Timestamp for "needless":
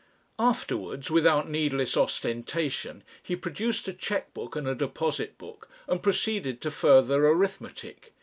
1.47-1.95